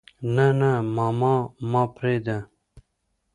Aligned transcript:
نه 0.35 0.47
نه 0.59 0.71
ماما 0.95 1.35
ما 1.71 1.83
پرېده. 1.95 2.37